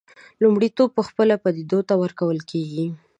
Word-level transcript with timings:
لومړیتوب 0.41 0.89
پخپله 0.99 1.35
پدیدو 1.43 1.79
ته 1.89 1.93
ورکول 2.03 2.39
کېږي. 2.51 2.85